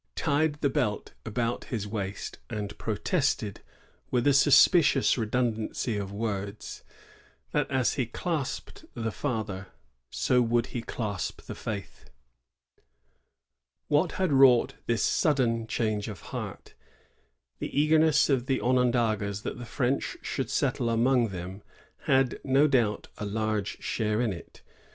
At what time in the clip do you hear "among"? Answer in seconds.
20.89-21.27